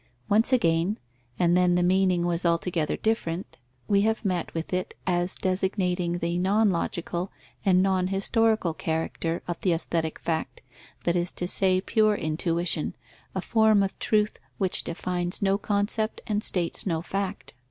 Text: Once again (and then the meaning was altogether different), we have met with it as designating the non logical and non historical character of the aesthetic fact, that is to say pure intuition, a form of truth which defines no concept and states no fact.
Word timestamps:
Once 0.27 0.51
again 0.51 0.97
(and 1.37 1.55
then 1.55 1.75
the 1.75 1.83
meaning 1.83 2.25
was 2.25 2.43
altogether 2.43 2.97
different), 2.97 3.59
we 3.87 4.01
have 4.01 4.25
met 4.25 4.51
with 4.55 4.73
it 4.73 4.95
as 5.05 5.35
designating 5.35 6.17
the 6.17 6.39
non 6.39 6.71
logical 6.71 7.31
and 7.63 7.83
non 7.83 8.07
historical 8.07 8.73
character 8.73 9.43
of 9.47 9.61
the 9.61 9.71
aesthetic 9.71 10.17
fact, 10.17 10.59
that 11.03 11.15
is 11.15 11.31
to 11.31 11.47
say 11.47 11.79
pure 11.79 12.15
intuition, 12.15 12.95
a 13.35 13.41
form 13.41 13.83
of 13.83 13.99
truth 13.99 14.39
which 14.57 14.83
defines 14.83 15.39
no 15.39 15.59
concept 15.59 16.19
and 16.25 16.43
states 16.43 16.87
no 16.87 17.03
fact. 17.03 17.53